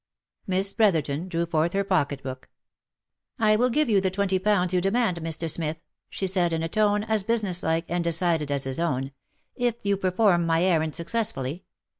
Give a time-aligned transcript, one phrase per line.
[0.47, 2.49] Miss Brotherton drew forth her pocket book.
[3.37, 3.53] OF MICHAEL ARMSTRONG.
[3.53, 5.47] 25l" I will give you the twenty pounds you demand, Mr.
[5.47, 5.77] Smith,"
[6.09, 9.11] she said in a tone as business like and decided as his own,"
[9.67, 11.65] if you perform my errand successfully.